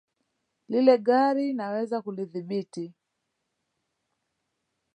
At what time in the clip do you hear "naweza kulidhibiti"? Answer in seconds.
1.53-2.85